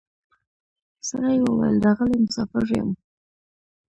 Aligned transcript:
سړي 1.07 1.37
وویل 1.41 1.77
راغلی 1.85 2.17
مسافر 2.25 2.63
یم 2.77 2.89